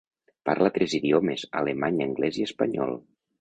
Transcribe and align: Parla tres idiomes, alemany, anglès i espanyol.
Parla 0.49 0.69
tres 0.77 0.95
idiomes, 0.99 1.43
alemany, 1.61 2.01
anglès 2.07 2.41
i 2.41 2.47
espanyol. 2.51 2.99